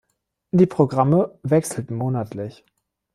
Die 0.49 0.65
Programme 0.65 1.37
wechselten 1.43 1.93
monatlich. 1.95 2.65